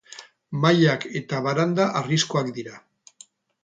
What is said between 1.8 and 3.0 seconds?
harrizkoak dira.